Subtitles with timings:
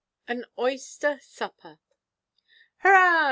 [0.27, 1.77] AN OYSTER SUPPER.
[2.77, 3.19] "Hurrah!"